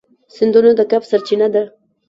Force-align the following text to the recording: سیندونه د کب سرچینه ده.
سیندونه 0.35 0.71
د 0.75 0.81
کب 0.91 1.03
سرچینه 1.09 1.47
ده. 1.53 1.63